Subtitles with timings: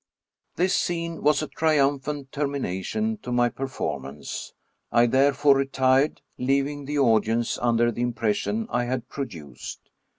[0.55, 4.51] This scene was a triumphant termination to my perform ance.
[4.91, 9.91] I therefore retired, leaving the audience under the impression I had produced.